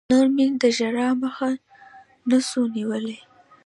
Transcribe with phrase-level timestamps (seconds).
[0.09, 1.49] نور مې د ژړا مخه
[2.29, 3.17] نه سوه نيولى.